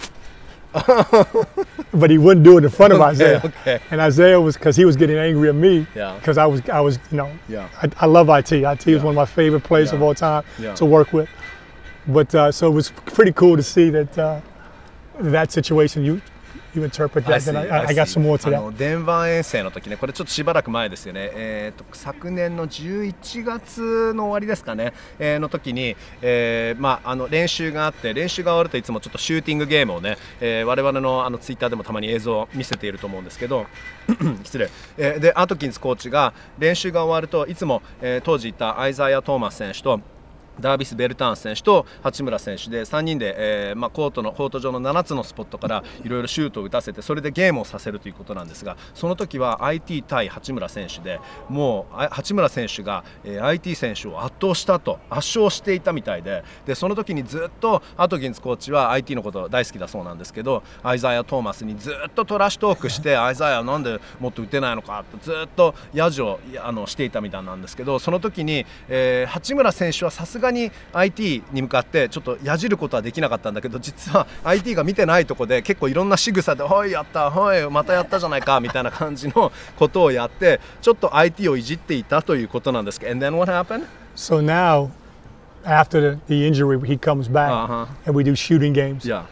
[1.94, 3.42] but he wouldn't do it in front of okay, Isaiah.
[3.44, 3.80] Okay.
[3.90, 5.88] And Isaiah was because he was getting angry at me.
[5.96, 6.16] Yeah.
[6.16, 7.32] Because I was I was you know.
[7.48, 7.70] Yeah.
[7.82, 8.52] I, I love IT.
[8.52, 8.96] IT yeah.
[8.96, 9.96] is one of my favorite players yeah.
[9.96, 10.76] of all time yeah.
[10.76, 11.30] to work with.
[12.08, 14.42] But uh, so it was pretty cool to see that uh,
[15.20, 16.04] that situation.
[16.06, 16.22] You
[16.74, 17.42] you interpret that.
[17.42, 18.78] Then I, I, got some more to that.
[18.78, 21.32] デンバー遠征の時ね、これちょっとしばらく前ですよね。
[21.34, 33.66] えっ、ー、と昨年の11月の終わりですかね、えー、の時に、えー、まああの練習があって練習が終わるといつもちょっとシューティングゲームをね、えー、我々のあのツイッターでもたまに映像を見せていると思うんですけど、
[34.44, 34.70] 失礼。
[34.98, 40.00] えー、でアトキンスコーチが練習が終わるといつも、えー、当時いたアイザイア・トーマス選手と
[40.60, 83.52] ダービス・ベルターン選手と八村選手で3人で、えーまあ、コートのコート上の7つのスポットからいろいろシュートを打たせてそれでゲームをさせるということなんですがその時は IT 対八村選手でもう八村選手が、えー、IT 選手を圧倒したと圧勝していたみたいででその時にずっとアトキンズコーチは IT のこと大好きだそうなんですけどアイザイア・トーマスにずっとトラッシュトークして アイザイアなんでもっと打てないのかってずっとヤジをあのしていたみたいなんですけどその時に、えー、八村選手はさすががに IT に向かってちょっとやじることはできなかったんだけど実は IT が見てないとこで結構いろんな仕草で「おいやったおいまたやったじゃないか」みたいな感じのことをやってちょっと IT をいじっていたということなんですけど And then what
[83.52, 83.86] happened?
[84.16, 84.90] So now
[85.66, 87.86] after the, the injury he comes back uh-huh.
[88.06, 89.06] and we do shooting games.
[89.06, 89.26] Yeah.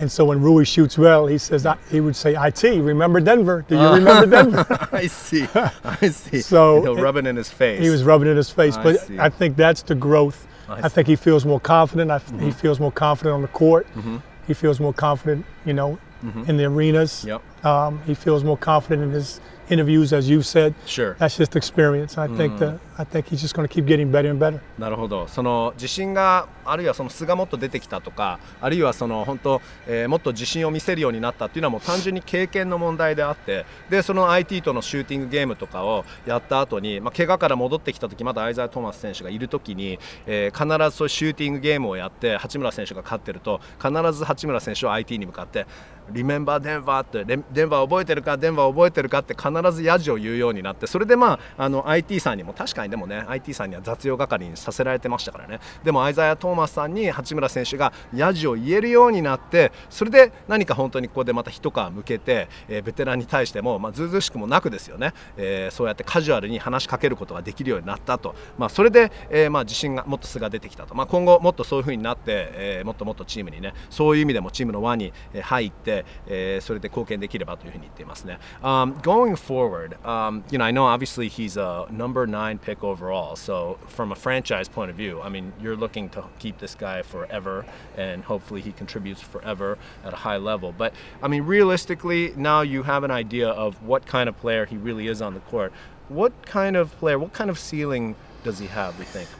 [0.00, 3.64] And so when Rui shoots well, he says he would say, "It, remember Denver?
[3.68, 5.48] Do you uh, remember Denver?" I see,
[5.84, 6.40] I see.
[6.40, 7.80] So he'll rub it in his face.
[7.80, 9.18] He was rubbing it in his face, I but see.
[9.18, 10.84] I think that's the growth Nice.
[10.84, 12.10] I think he feels more confident.
[12.10, 12.40] I, mm-hmm.
[12.40, 13.86] He feels more confident on the court.
[13.94, 14.18] Mm-hmm.
[14.46, 16.44] He feels more confident, you know, mm-hmm.
[16.48, 17.24] in the arenas.
[17.24, 17.64] Yep.
[17.64, 20.74] Um, he feels more confident in his interviews, as you said.
[20.86, 21.14] Sure.
[21.18, 22.18] That's just experience.
[22.18, 24.60] I think the I think he's just going to keep getting better and better.
[24.78, 25.28] なるほど。
[25.28, 45.66] その自信があるいはその素がもっと出てきたとか、あるいはその本当、えー、もっと自信を見せるようになったっていうのはもう単純に経験の問題であって、でその IT とのシューティングゲームとかをやった後に、まあ怪我から戻ってきた時まだアイザー・トーマス選手がいる時に、えー、必ずそうシューティングゲームをやって八村選手が勝ってると必ず八村選手は IT に向かって
[46.10, 48.38] リメンバーデンバーってデンバー覚えてるか？
[48.38, 49.18] デンバー覚えてるか？
[49.18, 55.60] って必必ずヤジを言うようになってそれでまああの IT さんにも確かにでもね IT さんには雑用係にさせられてましたからね。
[55.84, 78.38] でもアイザヤ・トーマスさんに八村選手がヤジを言えるようになってそれで何か本当にここでまた一皮向けて、えー、ベテランに対してもまあずうずうしくもなくですよね、えー、そうやってカジュアルに話しかけることができるようになったと、まあ、それで、えー、まあ自信がもっと素が出てきたと、まあ、今後もっとそういう風になって、えー、もっともっとチームにねそういう意味でもチームの輪に入って、えー、それで貢献できればというふうに言っていますね。
[78.62, 83.34] Um, going forward, um, you know, I know obviously he's a number nine pick overall.
[83.34, 87.00] So from a franchise point of view, I mean, you're looking to keep this guy
[87.00, 87.64] forever,
[87.96, 90.74] and hopefully he contributes forever at a high level.
[90.76, 94.76] But I mean, realistically, now you have an idea of what kind of player he
[94.76, 95.72] really is on the court.
[96.10, 98.98] What kind of player, what kind of ceiling does he have?
[98.98, 99.30] We think.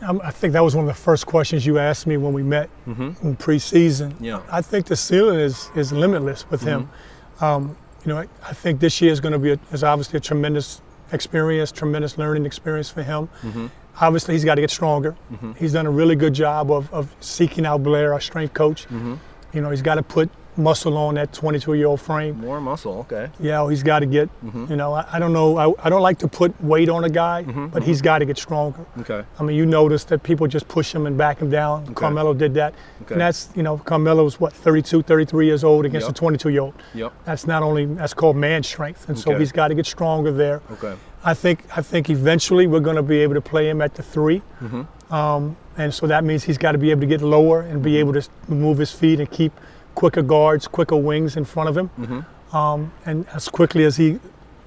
[0.00, 2.70] I think that was one of the first questions you asked me when we met
[2.86, 3.26] mm-hmm.
[3.26, 4.14] in preseason.
[4.20, 4.40] Yeah.
[4.50, 6.86] I think the ceiling is is limitless with mm-hmm.
[6.86, 6.90] him.
[7.40, 7.76] Um,
[8.08, 10.20] you know, I, I, think this year is going to be a, is obviously a
[10.20, 10.80] tremendous
[11.12, 13.28] experience, tremendous learning experience for him.
[13.42, 13.66] Mm-hmm.
[14.00, 15.14] Obviously, he's got to get stronger.
[15.30, 15.52] Mm-hmm.
[15.52, 18.84] He's done a really good job of, of seeking out Blair, our strength coach.
[18.84, 19.16] Mm-hmm.
[19.52, 22.38] You know, he's got to put muscle on that 22 year old frame.
[22.40, 23.30] More muscle, okay.
[23.40, 24.66] Yeah, he's got to get, mm-hmm.
[24.68, 27.08] you know, I, I, don't know, I, I don't like to put weight on a
[27.08, 27.88] guy, mm-hmm, but mm-hmm.
[27.88, 28.84] he's got to get stronger.
[28.98, 29.24] Okay.
[29.38, 31.84] I mean, you notice that people just push him and back him down.
[31.84, 31.94] Okay.
[31.94, 32.74] Carmelo did that.
[33.02, 33.14] Okay.
[33.14, 36.16] And that's, you know, Carmelo's what, 32, 33 years old against yep.
[36.16, 36.74] a 22 year old.
[36.94, 37.12] Yep.
[37.24, 39.08] That's not only, that's called man strength.
[39.08, 39.32] And okay.
[39.32, 40.60] so he's got to get stronger there.
[40.72, 40.94] Okay.
[41.24, 44.02] I think, I think eventually we're going to be able to play him at the
[44.02, 45.14] 3 mm-hmm.
[45.14, 47.96] um, and so that means he's got to be able to get lower and be
[47.96, 49.52] able to move his feet and keep–
[49.98, 51.90] quicker guards, quicker wings in front of him.
[51.98, 52.56] Mm-hmm.
[52.56, 54.20] Um, and as quickly as he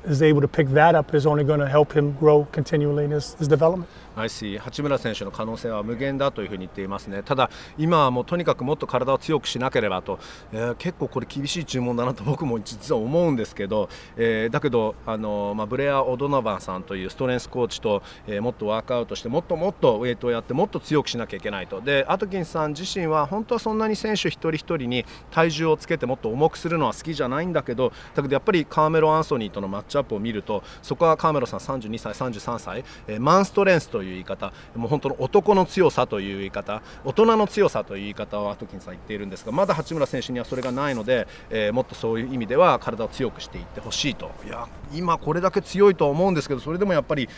[0.04, 3.12] is able to pick that up is only going to help him grow continually in
[3.12, 3.89] his, his development.
[4.15, 10.19] IC 八村選手の可能性は無限だというふうに言っていますね、ただ、今はもうとにかくもっと体を強くしなければと、
[10.52, 36.82] えー、結構これ、厳しい注文だなと僕も実は思うんですけど、えー、だけど、あのまあ、ブレア・オドノバンさんというストレンスコーチと、えー、もっとワークアウトして、もっともっとウェイトをやって、もっと強くしなきゃいけないと、でアトキンさん自身は本当はそんなに選手一人一人に体重をつけてもっと重くするのは好きじゃないんだけど、だけどやっぱりカーメロ・アンソニーとのマッチアップを見ると、そこはカーメロさん32歳、33歳、えー、マンストレンスとという言い方、もう本当の男の強さという言い方。
[37.06, 44.32] 大人の強さという言い方をアトキンさん言っているんですがまだ八村選手にはそれがないので、えー、もっとそういう意味では体を強くしていってほしいと。
[44.46, 47.30] いや今これだけ強いとは思うんですけどそれでもやっぱり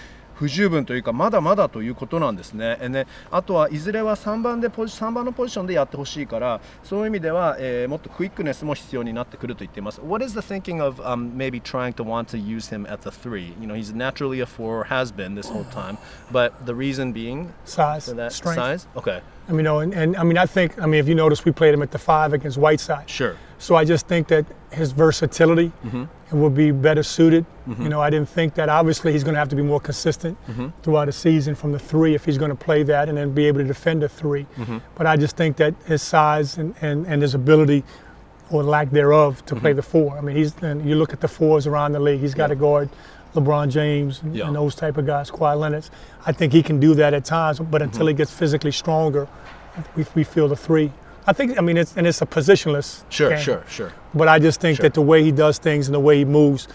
[0.42, 2.76] 不十分というかまだまだということなんですね。
[2.88, 10.00] ねあとはいずれは3番でポジ3番のポジションでやってほしいからそういう意味では、えー、もっとクイックネスも必要になってくると言っています。
[10.00, 13.52] What is the thinking of、um, maybe trying to want to use him at the three?
[13.60, 15.98] You know, he's naturally a four, has been this whole time,
[16.30, 18.56] but the reason being size, that strength.
[18.56, 18.86] size.
[18.96, 19.20] Okay.
[19.48, 21.44] I mean, you know, and, and I mean, I think, I mean, if you notice,
[21.44, 23.08] we played him at the five against Whiteside.
[23.08, 23.36] Sure.
[23.63, 26.37] So I just think that his versatility mm-hmm.
[26.37, 27.45] would be better suited.
[27.65, 27.83] Mm-hmm.
[27.83, 30.37] You know, I didn't think that obviously he's going to have to be more consistent
[30.47, 30.67] mm-hmm.
[30.81, 33.45] throughout the season from the three if he's going to play that and then be
[33.45, 34.79] able to defend a 3 mm-hmm.
[34.95, 37.85] But I just think that his size and, and, and his ability
[38.51, 39.77] or lack thereof to play mm-hmm.
[39.77, 40.17] the four.
[40.17, 42.19] I mean, he's and you look at the fours around the league.
[42.19, 42.55] He's got yeah.
[42.55, 42.89] to guard
[43.33, 44.47] LeBron James and, Yeah.
[44.47, 45.89] and those type of guys, Kawhi Leonard.
[46.25, 49.29] I think he can do that at times, but until he gets physically stronger,
[49.95, 50.91] we, we feel the three.
[51.25, 53.03] I think, I mean, it's, and it's a positionless.
[53.09, 53.39] Sure, game.
[53.39, 53.93] sure, sure.
[54.13, 54.83] But I just think Sure.
[54.83, 54.87] Mm-hmm.
[54.87, 56.67] that the way he does things and the way he moves,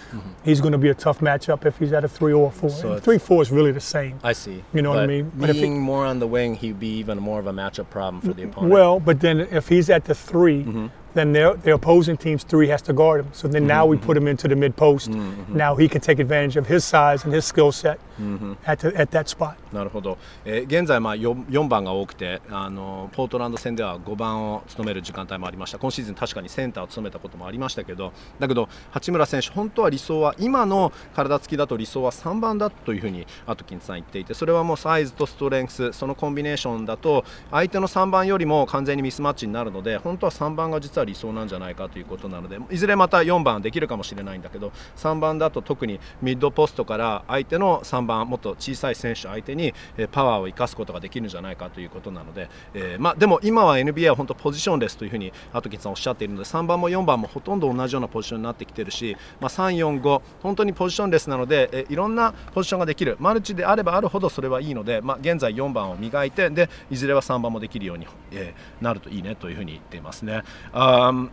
[0.45, 2.71] he's going to be a tough matchup if he's at a three or a four.
[2.71, 4.19] So three, four is really the same.
[4.25, 4.65] I see.
[4.73, 5.31] You know what I mean?
[5.37, 7.91] But if he- Being more on the wing, he'd be even more of a matchup
[7.91, 8.73] problem for the opponent.
[8.73, 10.87] Well, but then if he's at the 3 Mm-hmm.
[11.15, 13.27] Then their, their opposing team's three has to guard him.
[13.33, 14.07] So then now we Mm-hmm.
[14.07, 15.11] put him into the mid post.
[15.49, 18.55] Now he can take advantage of his size and his skill set Mm-hmm.
[18.67, 19.55] at, the, at that spot.
[19.73, 49.75] なるほど、えー現在まあ 4, 4番が多くてあのポートランド戦では5番を務める時間帯もありました今シーズン確かにセンターを務めたこともありましたけどだけど八村選手本当は理想は今の体つきだと理想は3番だというふうにアトキンさん言っていてそれはもうサイズとストレングスそのコンビネーションだと相手の3番よりも完全にミスマッチになるので本当は3番が実は理想なんじゃないかということなのでいずれまた4番できるかもしれないんだけど3番だと特にミッドポストから相手の3番もっと小さい選手相手に
[50.13, 70.43] パワーを生かすことができるんじゃないかということなので、えーまあ、でも今は NBA は本当ポジションレスというふうにアトキンさんおっしゃっているので3番も4番もほとんど同じようなポジションになってきてるし、まあ、3、4、5本当にポジションレスなので、えいろんなポジションができるマルチであればあるほどそれはいいので、まあ、現在4番を磨いてでいずれは3番もできるように、えーなるといいねというふうに言っていますね。
[70.89, 71.31] Um,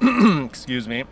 [0.44, 1.04] excuse me.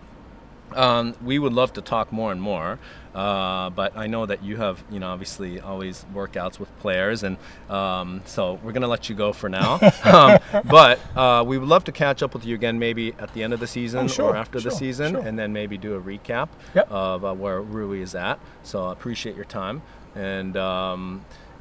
[0.72, 2.78] Um, we would love to talk more and more,
[3.14, 7.38] uh, but I know that you have, you know, obviously always workouts with players, and
[7.70, 9.78] um, so we're gonna let you go for now.
[10.04, 13.42] um, but uh, we would love to catch up with you again, maybe at the
[13.42, 15.22] end of the season Oh, sure, or after the season, sure.
[15.22, 16.90] and then maybe do a recap Yep.
[16.90, 18.38] of uh, where Rui is at.
[18.62, 19.80] So I appreciate your time
[20.14, 20.56] and.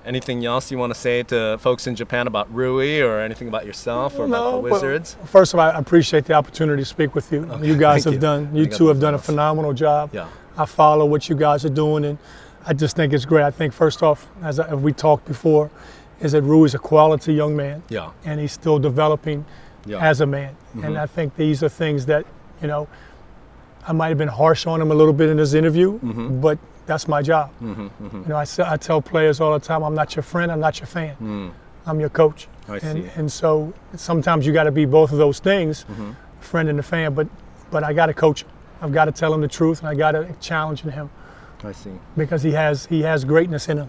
[0.06, 3.66] Anything else you want to say to folks in Japan about Rui or anything about
[3.66, 5.18] yourself or about the Wizards?
[5.26, 7.50] First of all, I appreciate the opportunity to speak with you.
[7.62, 8.20] You guys have you.
[8.20, 10.12] done, you two have done a phenomenal job.
[10.14, 10.28] Yeah.
[10.58, 12.18] I follow what you guys are doing, and
[12.68, 13.44] I just think it's great.
[13.44, 15.72] I think first off, as, I, we talked before,
[16.22, 18.12] is that Rui is a quality young man, Yeah.
[18.26, 19.44] and he's still developing
[19.88, 19.96] Yeah.
[19.98, 20.06] Mm-hmm.
[20.06, 20.56] as a man.
[20.84, 22.26] And I think these are things that,
[22.62, 22.88] you know,
[23.88, 26.42] I might have been harsh on him a little bit in this interview, Mm-hmm.
[26.42, 27.51] but that's my job.
[27.61, 27.91] You
[28.27, 30.79] know, I, s- I tell players all the time, I'm not your friend, I'm not
[30.81, 31.53] your fan.
[31.87, 32.47] I'm your coach.
[32.67, 32.73] Mm.
[32.75, 33.11] I and, see.
[33.17, 36.11] and so sometimes you got to be both of those things, Mm-hmm.
[36.41, 37.15] friend and a fan.
[37.15, 37.27] But
[37.71, 38.49] but I got to coach him.
[38.83, 41.11] I've got to tell him the truth, and I got to challenge him
[41.65, 41.91] I see.
[42.17, 43.89] because he has he has greatness in him.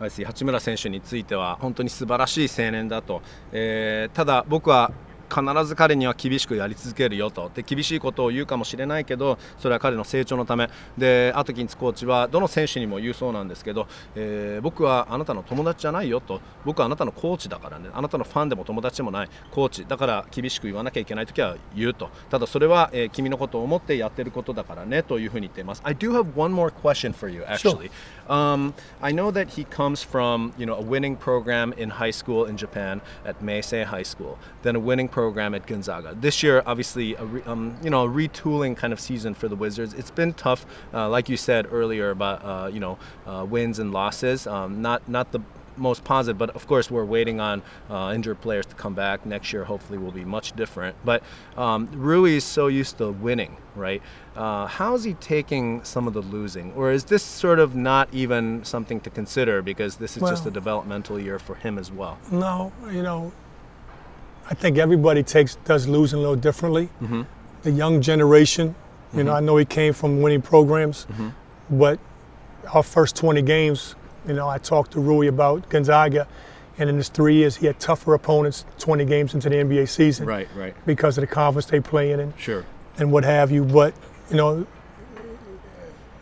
[0.00, 4.90] I see 八村選手については本当に素晴らしい青年だと、えーただ僕は
[5.29, 7.51] 必ず彼には厳しくやり続けるよと。
[7.53, 10.69] で厳しいことを言うかもしれないけどそれは彼の成長のため。
[10.97, 16.41] でアトキンスコーチはどの選手にも言うそうなんですけど、えー僕はあなたの友達じゃないよと。
[16.65, 17.89] 僕はあなたのコーチだからね。
[17.93, 19.29] あなたのファンでも友達でもない。
[19.51, 19.85] コーチ。
[19.87, 22.09] だから厳しく言わなきゃいけない時は言うと。
[22.29, 25.81] ただそれは、えー君のことを思ってやってることだからねというふうに言っています。
[25.83, 27.89] I do have one more question for you actually、
[28.27, 32.57] Um, I know that he comes from, you know, a winning program in high school in
[32.57, 36.13] Japan at Meisei High School, then a winning program at Gonzaga.
[36.13, 39.55] This year, obviously, a re, um, you know, a retooling kind of season for the
[39.55, 39.95] Wizards.
[39.95, 43.91] It's been tough, uh, like you said earlier about, uh, you know, uh, wins and
[43.91, 44.45] losses.
[44.45, 45.39] Um, not not the
[45.75, 49.51] most positive, but of course we're waiting on uh, injured players to come back next
[49.51, 49.63] year.
[49.63, 50.95] Hopefully, will be much different.
[51.03, 51.23] But
[51.57, 54.03] um, Rui is so used to winning, right?
[54.35, 58.07] Uh, how is he taking some of the losing, or is this sort of not
[58.13, 62.19] even something to consider because this is just a developmental year for him as well?
[62.29, 63.31] No, you know,
[64.49, 66.89] I think everybody takes does losing a little differently.
[67.01, 67.23] Mm-hmm.
[67.63, 68.75] The young generation,
[69.13, 69.43] you know, mm-hmm.
[69.43, 71.29] I know he came from winning programs, mm-hmm.
[71.77, 71.99] but
[72.73, 73.95] our first 20 games,
[74.27, 76.27] you know, I talked to Rui about Gonzaga,
[76.77, 80.27] and in his three years, he had tougher opponents 20 games into the NBA season
[80.27, 82.65] Right, right, because of the conference they play in and, sure.
[82.97, 83.65] and what have you.
[83.65, 83.93] But,
[84.29, 84.67] you know,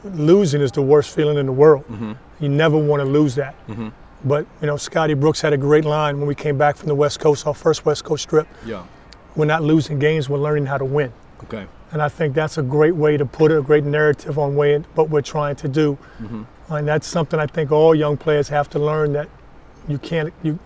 [0.04, 1.84] losing is the worst feeling in the world.
[2.40, 3.56] You never want to lose that.
[4.26, 6.96] But, you know, Scotty Brooks had a great line when we came back from the
[6.96, 8.48] West Coast, our first West Coast trip.
[8.66, 8.84] Yeah.
[9.36, 11.14] We're not losing games, we're learning how to win.
[11.44, 11.68] Okay.
[11.92, 14.78] And I think that's a great way to put it, a great narrative on way,
[14.96, 15.98] what we're trying to do.
[16.20, 16.44] Mm-hmm.
[16.70, 19.30] Uh, and that's something I think all young players have to learn that
[19.88, 20.58] you can't, you,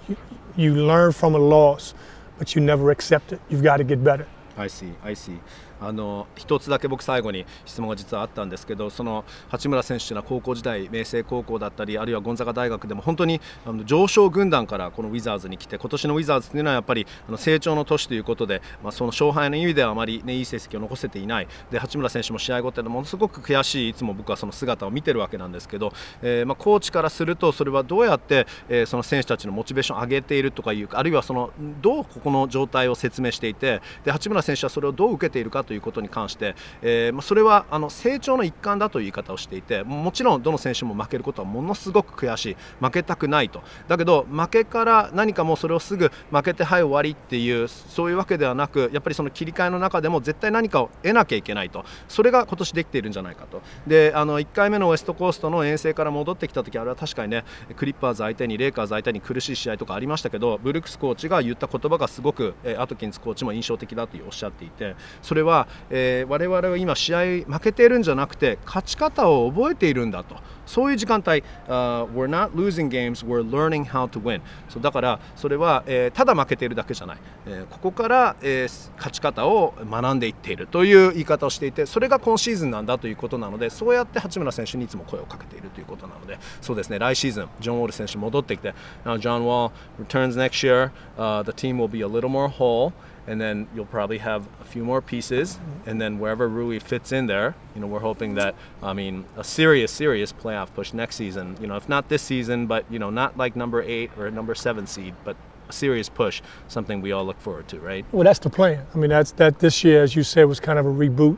[0.56, 1.94] you learn from a loss,
[2.38, 3.42] but you never accept it.
[3.50, 4.26] You've got to get better.
[4.58, 5.40] I see, I see.
[5.82, 21.48] あの一つだけ僕最後に質問が実はあったんですけどその八村選手というのは高校時代明星高校だったりあるいはゴンザガ大学でも本当にあの上昇軍団からこのウィザーズに来て今年のウィザーズというのはやっぱりあの成長の年ということで、まあ、その勝敗の意味ではあまり、ね、いい成績を残せていない。
[21.72, 42.58] で八村選手も試合後ってのものすごく悔しいいつも僕はその姿を見てるわけなんですけど、えーまあ、コーチからするとそれはどうやって、えーその選手たちのモチベーションを上げているとかいうあるいはそのどうここの状態を説明していてで八村選手はそれをどう受けているかということに関して、えーま、それはあの成長の一環だという言い方をしていてもちろんどの選手も負けることはものすごく悔しい。
[42.82, 43.62] 負けたくないと。
[43.88, 51.86] だけど負けから何かもうそれをすぐ負けてはい終わりっていうそういうわけではなくやっぱりその切り替えの中でも絶対何かを得なきゃいけないと。
[52.08, 53.62] それが今年できているんじゃないかと。
[53.86, 57.44] であの1回目のウエストコーストの遠征から戻ってきた時あれは確かにね
[57.76, 65.59] クリッパーズ相手にレイカーズ相手に苦しい試合とかありましたけどブルックスコーチが言った言葉がすごく、えアトキンズコーチも印象的だとおっしゃっていてそれは、
[65.90, 70.36] えー、我々は今試合負けているんじゃなくて勝ち方を覚えているんだと。
[70.70, 74.40] そういう時間帯、uh, We're not losing games, we're learning how to win.
[74.70, 87.00] そうだからそれは、えー、ただ負けているだけじゃない、えー、ここから、えー、勝ち方を学んでいっているという言い方をしていてそれが今シーズンなんだということなのでそうやって八村選手にいつも声をかけているということなのでそうですね。
[87.00, 92.94] 来シーズンジョン・ウォール選手戻ってきて Now John Wall returns next year、uh, the team will be a little more whole.
[93.30, 97.28] And then you'll probably have a few more pieces, and then wherever Rui fits in
[97.28, 101.56] there, you know, we're hoping that I mean a serious, serious playoff push next season.
[101.62, 104.56] You know, if not this season, but you know, not like number eight or number
[104.56, 105.38] seven seed, but
[105.70, 108.04] a serious push, something we all look forward to, right?
[108.12, 108.84] Well, that's the plan.
[108.96, 111.38] I mean, that's that this year, as you said, was kind of a reboot.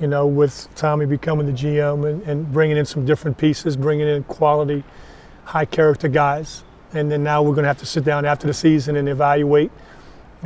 [0.00, 4.06] You know, with Tommy becoming the GM and, and bringing in some different pieces, bringing
[4.06, 4.84] in quality,
[5.44, 6.62] high character guys,
[6.92, 9.72] and then now we're going to have to sit down after the season and evaluate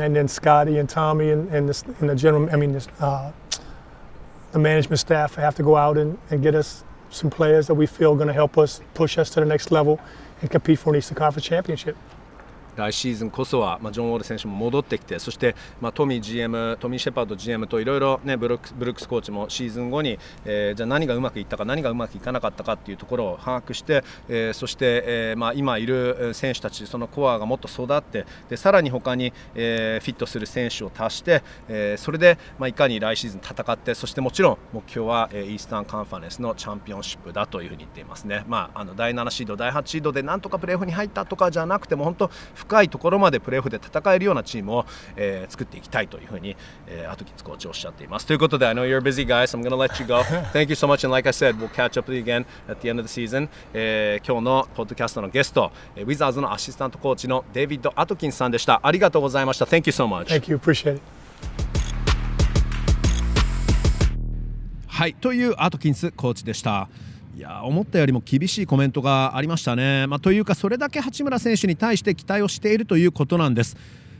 [0.00, 3.32] and then Scotty and Tommy and, and, the, and the general, I mean, this, uh,
[4.52, 7.86] the management staff have to go out and, and get us some players that we
[7.86, 10.00] feel are going to help us push us to the next level
[10.40, 11.96] and compete for an Eastern Conference championship.
[12.78, 42.30] 来シーズンこそは、まあ、ジョン・ウォール選手も戻ってきてそして、まあ、トミー GM トミー・シェパード GM といろいろ、ブルックスコーチもシーズン後に、えー、じゃあ何がうまくいったか何がうまくいかなかったかっていうところを把握して、えー、そして、えーまあ、今いる選手たちそのコアがもっと育ってでさらに他に、えー、フィットする選手を足して、えー、それで、まあ、いかに来シーズン戦ってそしてもちろん目標は、えー、イースタンカンファレンスのチャンピオンシップだというふうに言っていますね、まあ、あの第7シード第8シードでなんとかプレーオフに入ったとかじゃなくても本当
[42.68, 46.54] 深いところまでプレーオフで戦えるようなチームを、えー、作っていきたいというふうに、
[46.86, 48.26] えー、アトキンスコーチおっしゃっています。
[48.26, 50.22] ということで、I know you're busy guys, I'm going to let you go.
[50.52, 53.00] Thank you so much, and like I said, we'll catch up again at the end
[53.00, 53.48] of the season.
[53.72, 58.80] えー、今日のポッドキャストのゲスト、ウィザーズのアシスタントコーチのデイビッド・アトキンスさんでした。
[58.82, 59.64] ありがとうございました。
[59.64, 60.26] Thank you so much.
[60.26, 61.02] Thank you, appreciate it.
[64.86, 66.88] はい、というアトキンスコーチでした。
[67.38, 73.76] いや思ったよりも厳しいコメントがありましたね、まあ、というかそれだけ八村選手に対して期待をしているということなんです。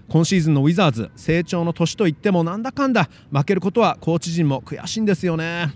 [0.09, 5.75] 今シーズンのウィザーズ成長の年といってもなんだかんだ負けることはコーチ陣も悔しいんですよね。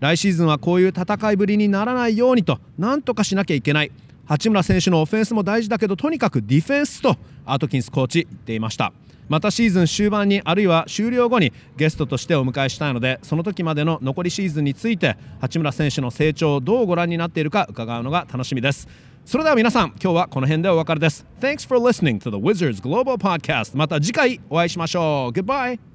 [0.00, 3.90] 来シーズンはこういう戦いぶりにならないようにとなんとかしなきゃいけない。
[4.26, 7.16] 八村選手のオフェンスも大事だけどとにかくディフェンスと
[7.46, 8.92] アートキンスコーチ言っていました。
[9.28, 18.88] またシーズン終盤にあるいは終了後にゲストとしてお迎えしたいのでその時までの残りシーズンについて八村選手の成長をどうご覧になっているか伺うのが楽しみです。
[19.24, 21.26] それでは皆さん今日はこの辺でお別れです。
[21.40, 25.38] Thanks for listening to the Wizards Global Podcast また次回お会いしましょう。
[25.38, 25.93] Goodbye!